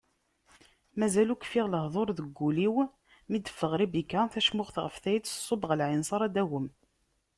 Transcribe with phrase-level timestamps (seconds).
[0.99, 2.75] Mazal ur kfiɣ lehduṛ deg wul-iw,
[3.29, 6.67] mi d-teffeɣ Ribika, tacmuxt ɣef tayet, tṣubb ɣer lɛinseṛ ad d-tagwem.